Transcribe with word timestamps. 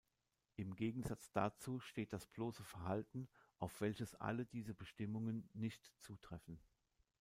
Im 0.55 0.75
Gegensatz 0.75 1.31
dazu 1.31 1.79
steht 1.79 2.11
das 2.11 2.25
bloße 2.25 2.63
Verhalten, 2.63 3.27
auf 3.59 3.81
welches 3.81 4.15
alle 4.15 4.47
diese 4.47 4.73
Bestimmungen 4.73 5.47
nicht 5.53 5.91
zutreffen. 5.99 6.59